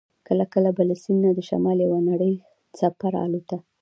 [0.27, 2.33] کله کله به له سیند نه د شمال یوه نرۍ
[2.77, 3.57] څپه را الوته.